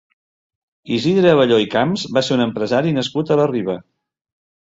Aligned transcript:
Isidre 0.95 1.33
Abelló 1.33 1.59
i 1.65 1.67
Camps 1.75 2.07
va 2.17 2.25
ser 2.27 2.35
un 2.37 2.43
empresari 2.47 2.95
nascut 2.97 3.31
a 3.31 3.37
la 3.41 3.49
Riba. 3.53 3.77